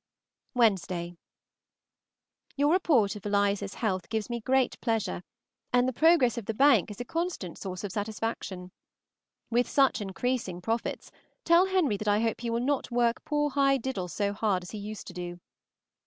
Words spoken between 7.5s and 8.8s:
source of satisfaction.